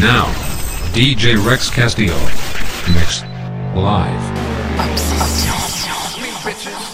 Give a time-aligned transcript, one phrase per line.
[0.00, 0.26] Now,
[0.92, 2.18] DJ Rex Castillo.
[2.92, 3.22] Mix.
[3.74, 4.24] Live.
[6.64, 6.93] Chillin'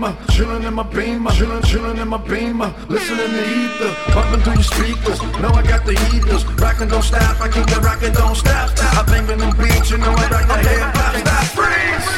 [0.00, 4.54] beamer, chillin' in my beamer, chillin', chillin' in my beamer, listening to ether, bumping through
[4.54, 5.20] your speakers.
[5.40, 8.70] Know I got the heaters, rockin' don't stop, I keep the rockin' don't stop.
[8.78, 11.16] I bang them beats, you know I rock the hip hop.
[11.20, 12.08] Stop, freeze!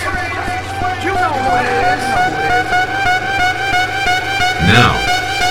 [1.04, 2.02] You know who it is.
[4.70, 4.92] Now,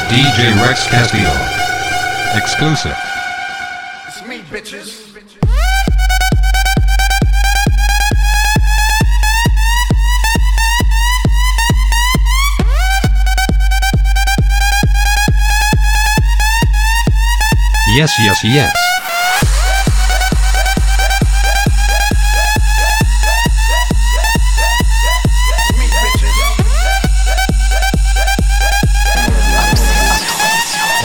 [0.07, 1.35] DJ Rex Castillo.
[2.35, 2.97] Exclusive.
[4.07, 5.10] It's me, bitches.
[18.01, 18.73] Yes, yes, yes.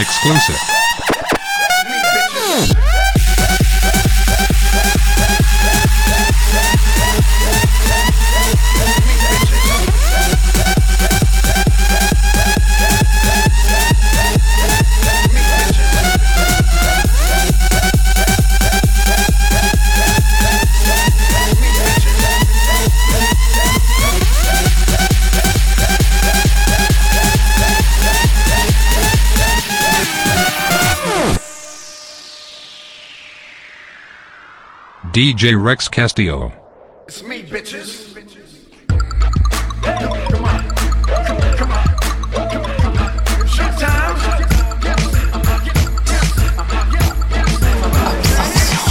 [0.01, 0.66] Exclusive.
[35.17, 36.53] DJ Rex Castillo.
[37.09, 38.13] It's me, bitches.
[38.87, 38.99] Come.
[40.29, 40.61] Come on.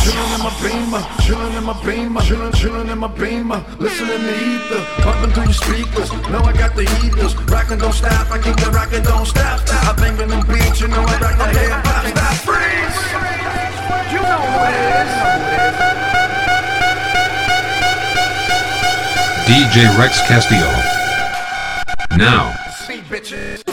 [0.01, 4.33] Chillin' in my beamer, chillin' in my beamer, chillin', chillin' in my beamer, listening to
[4.33, 6.11] ether, bumping through your speakers.
[6.31, 9.61] Know I got the heaters, rockin' don't stop, I keep the rockin' don't stop.
[9.69, 12.07] I bang in them beats, you know I rock the hip hop.
[12.07, 12.97] Stop, freeze!
[14.11, 16.14] You know who it is.
[19.55, 20.69] DJ Rex Castillo.
[22.17, 22.51] Now,
[23.09, 23.63] bitches.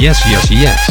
[0.00, 0.85] yes, yes, yes.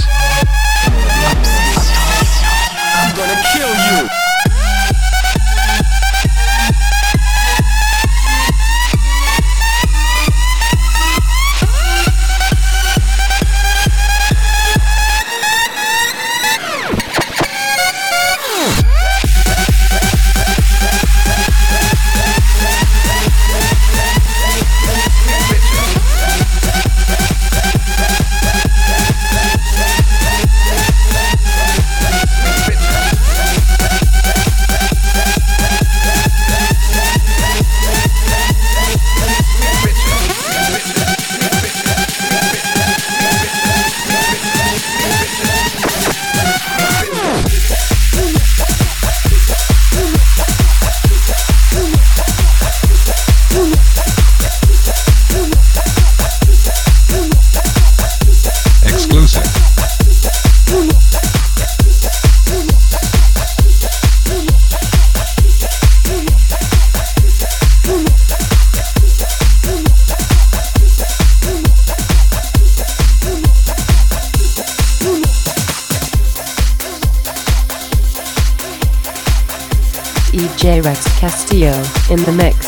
[81.26, 81.74] Castillo
[82.12, 82.68] in the mix.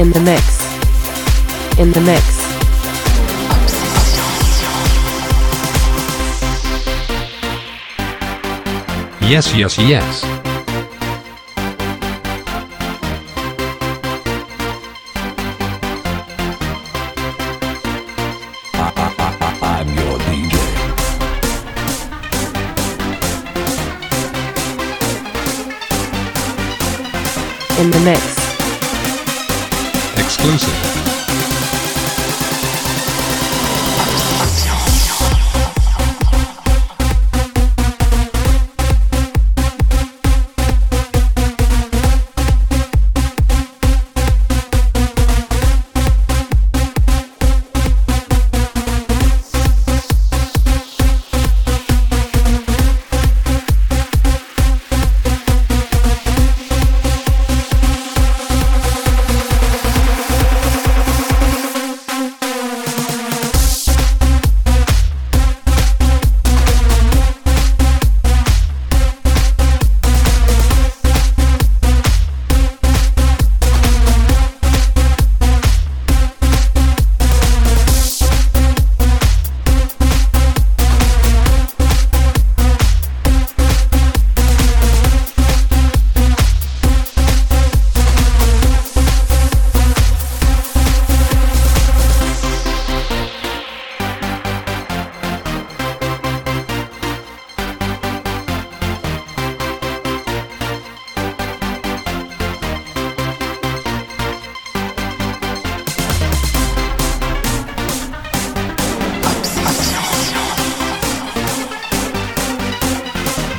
[0.00, 0.66] In the mix.
[1.78, 2.24] In the mix.
[9.30, 10.37] Yes, yes, yes.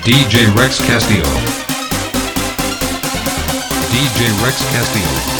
[0.09, 1.21] DJ Rex Castillo.
[3.91, 5.38] DJ Rex Castillo.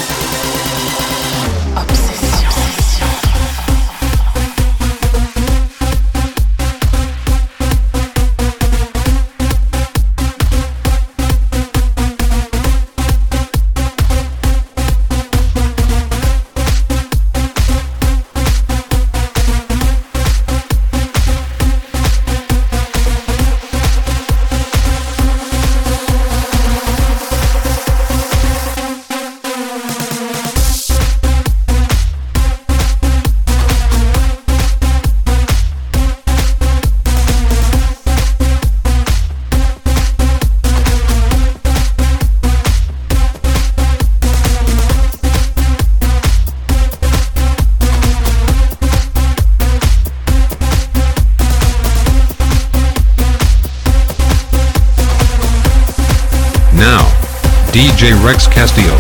[58.30, 58.99] Rex Castillo.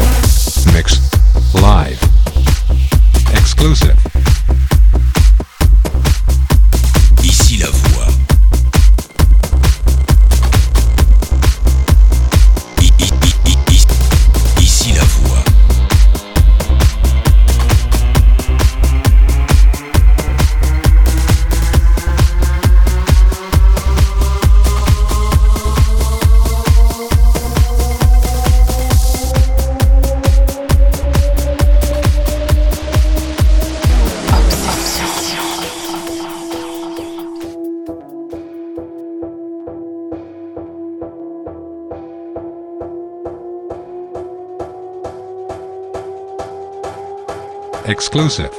[48.11, 48.49] Exclusive.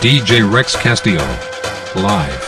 [0.00, 1.26] DJ Rex Castillo.
[1.96, 2.47] Live.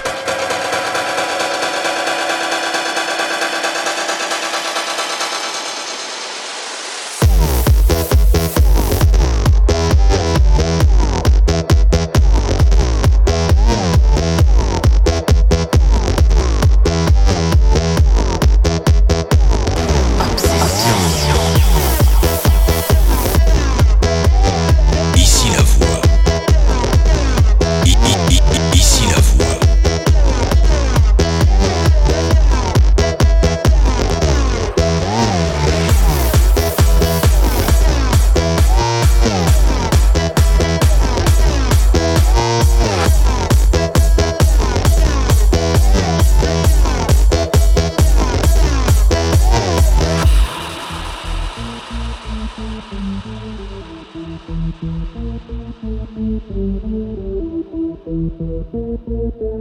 [58.81, 59.61] Exclusive.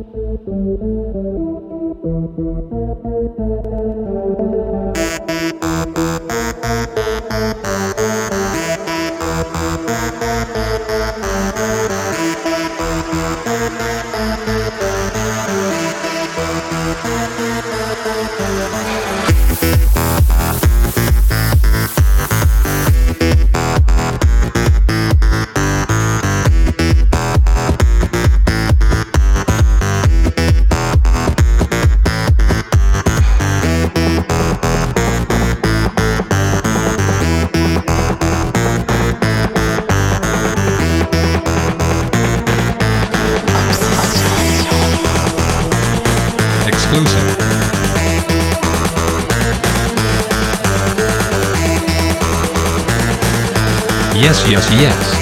[54.50, 55.19] Yes, yes,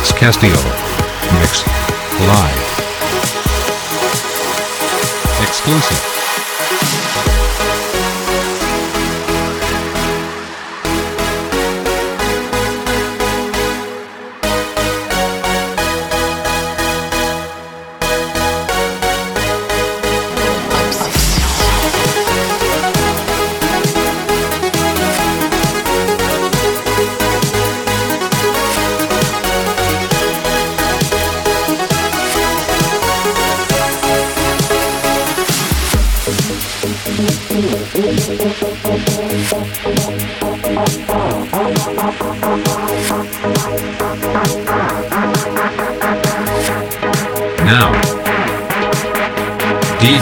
[0.00, 0.77] Castillo.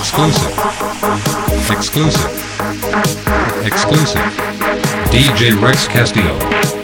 [0.00, 0.50] Exclusive.
[1.70, 2.30] Exclusive.
[3.66, 4.22] Exclusive.
[5.12, 6.79] DJ Rex Castillo.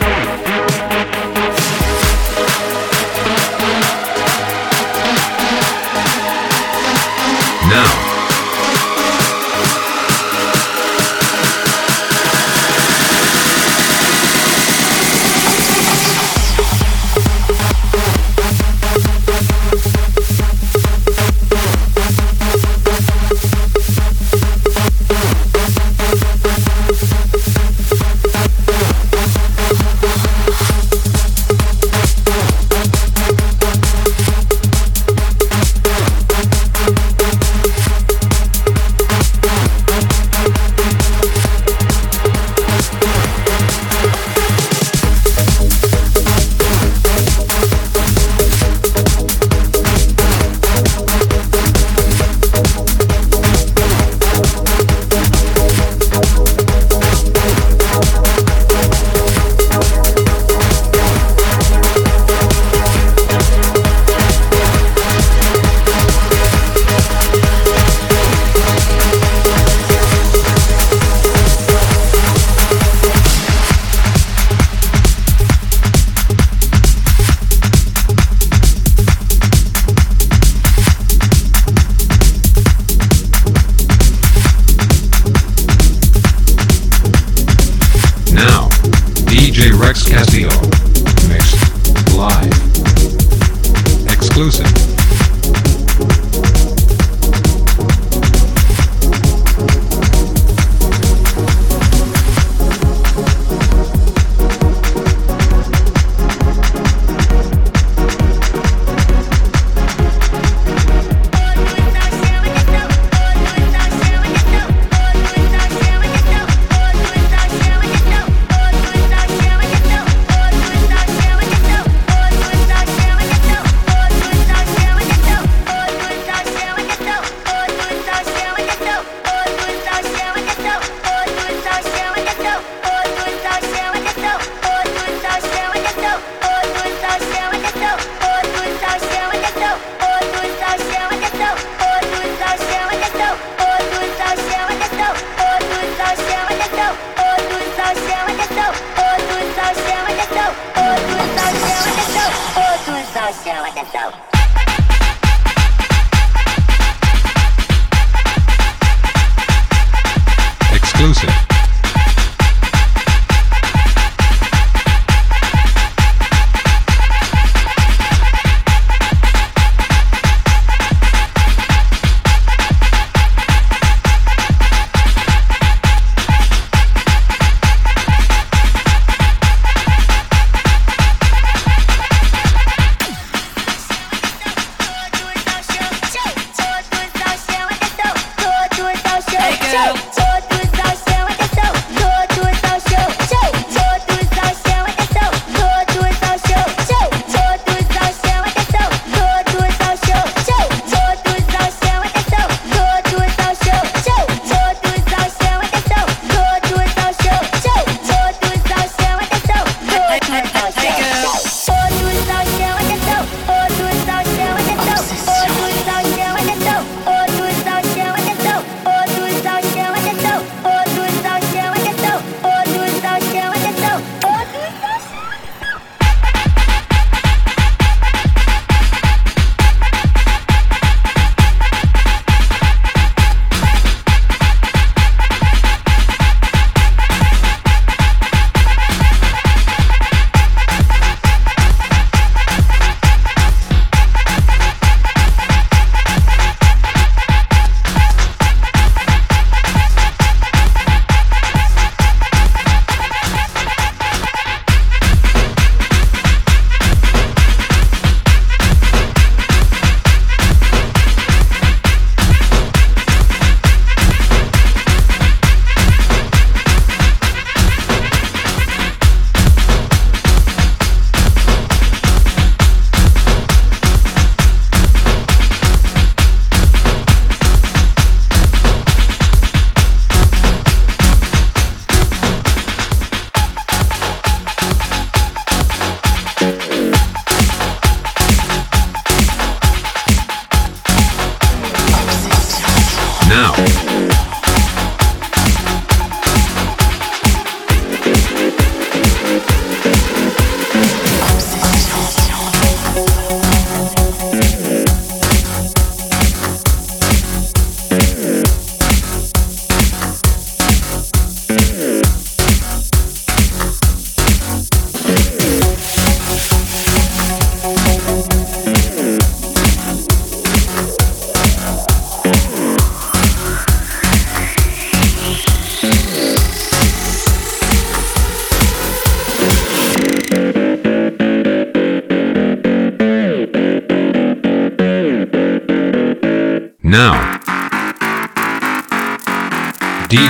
[89.79, 90.76] Rex Castillo.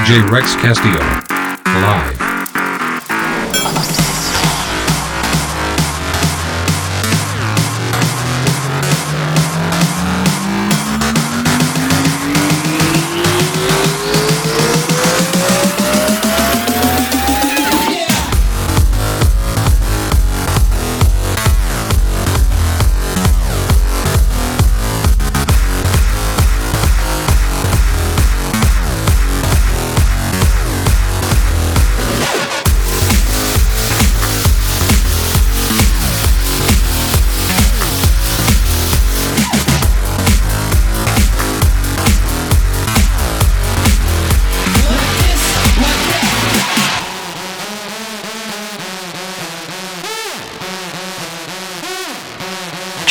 [0.06, 1.25] DJ Rex Castillo.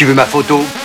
[0.06, 0.85] Tu veux ma photo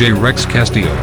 [0.00, 0.94] DJ Rex Castillo.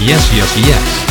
[0.00, 1.09] Yes, yes, yes.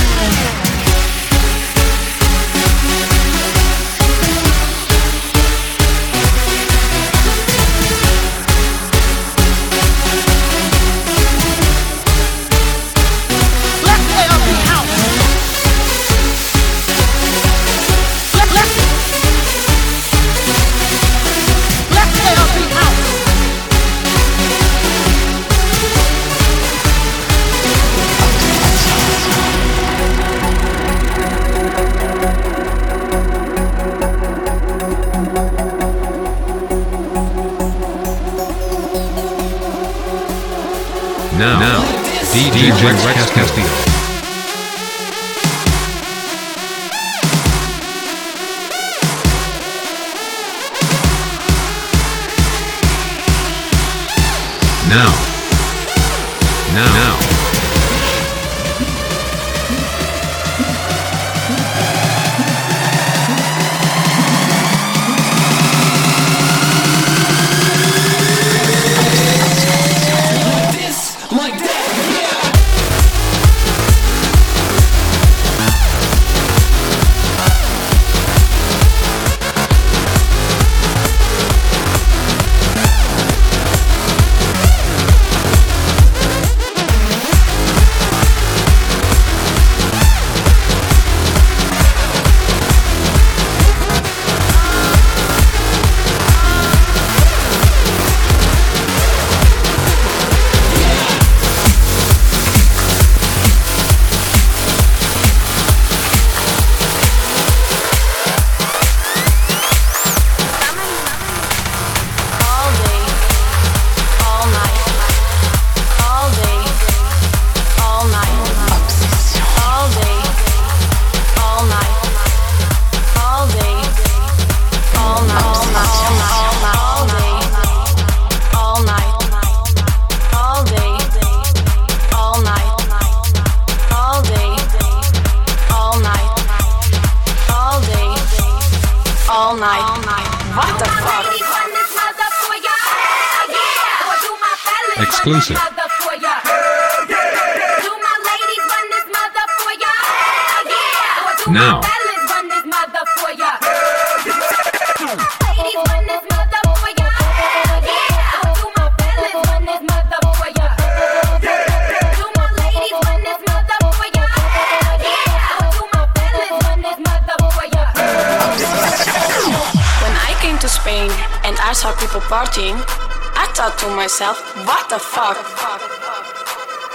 [174.09, 175.37] yourself, what the fuck?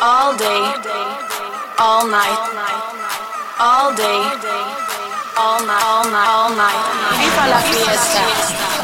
[0.02, 0.64] All day,
[1.78, 2.40] all night,
[3.60, 4.20] all day,
[5.38, 6.82] all night, all night, all night.
[7.20, 8.83] Viva la fiesta.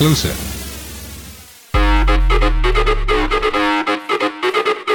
[0.00, 0.34] exclusive.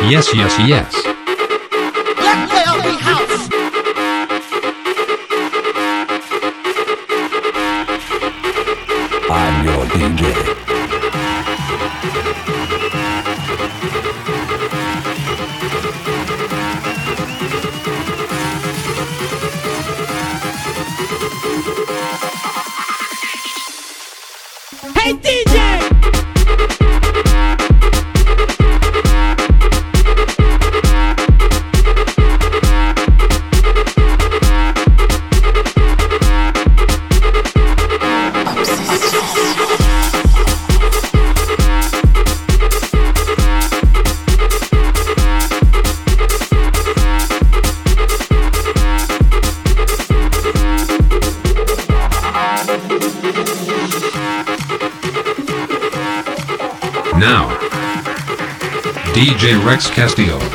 [0.10, 1.06] Yes, yes, yes.
[3.02, 3.50] House.
[9.30, 10.35] I'm your DJ.
[25.06, 25.55] fighting.
[59.66, 60.55] Rex Castillo.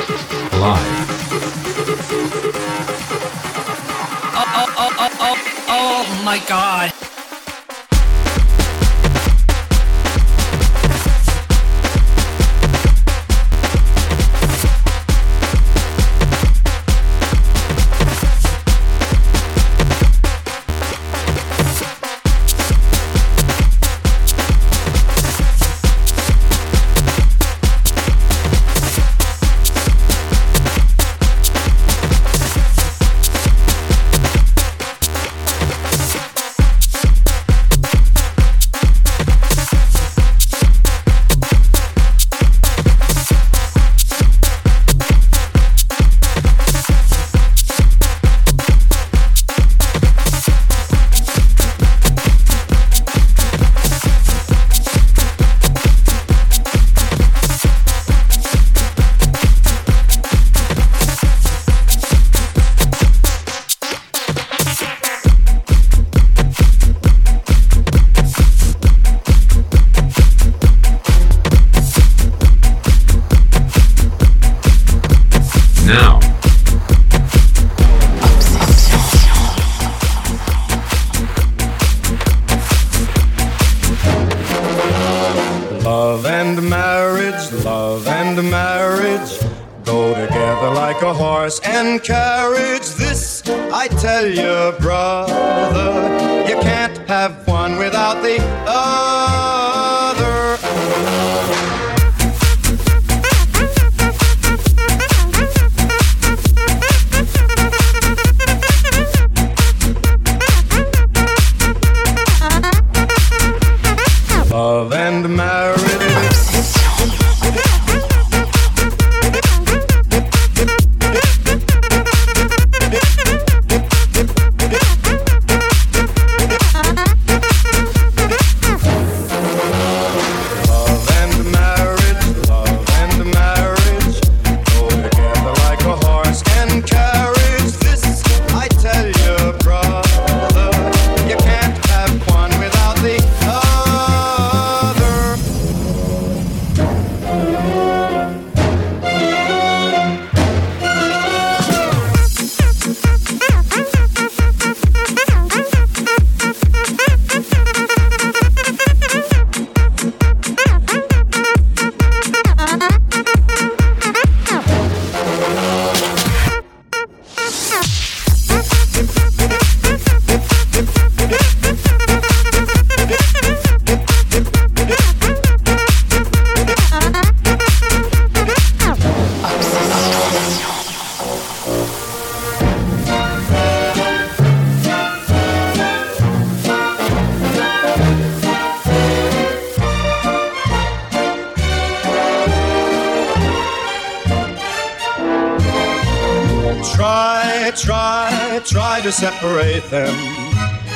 [199.91, 200.14] them.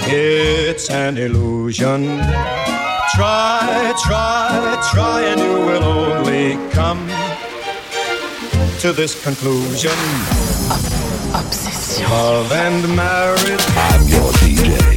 [0.06, 2.04] It's an illusion.
[3.14, 7.08] Try, try, try, and you will only come
[8.78, 9.98] to this conclusion.
[11.34, 12.08] Obsession.
[12.08, 13.64] Love and marriage.
[13.76, 14.93] I'm your DJ.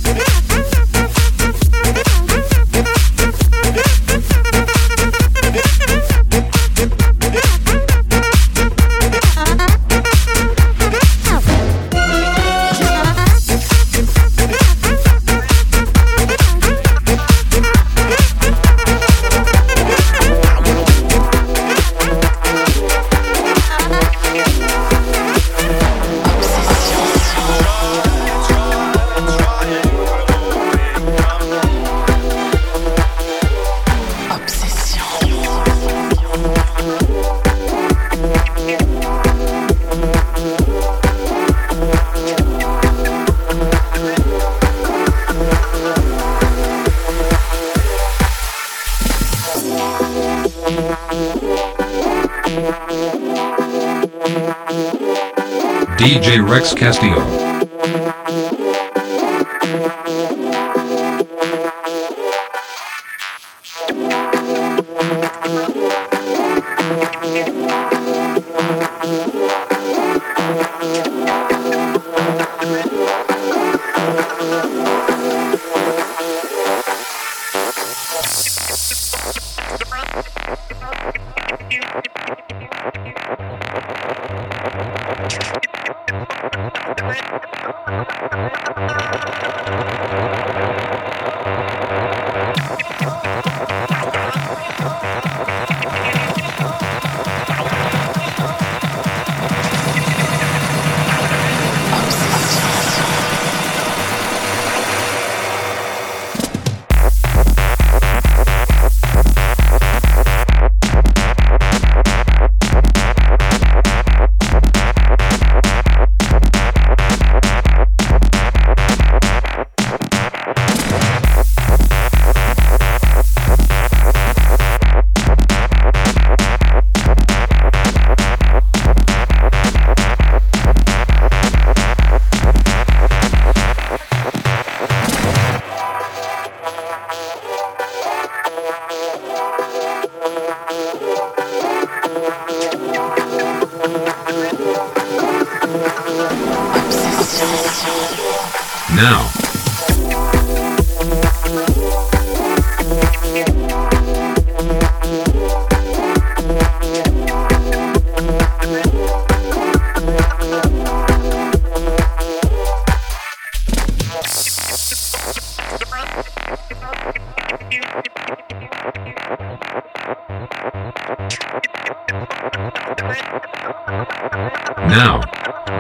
[56.40, 57.37] Rex Castillo.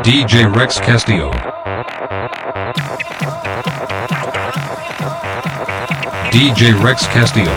[0.03, 1.31] DJ Rex Castillo.
[6.29, 7.51] DJ Rex Castillo.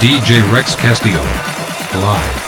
[0.00, 1.22] DJ Rex Castillo.
[2.00, 2.41] Live.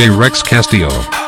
[0.00, 1.19] DJ Rex Castillo.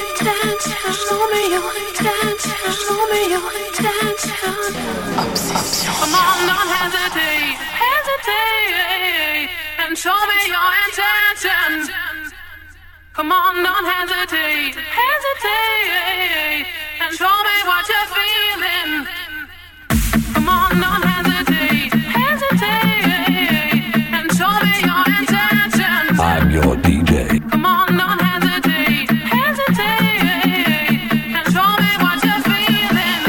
[13.20, 16.66] Come on, don't hesitate, hesitate,
[17.02, 19.29] and show me what you're feeling.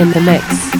[0.00, 0.79] in the mix.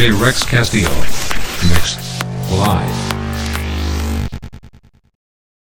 [0.00, 1.19] DJ Rex Castillo.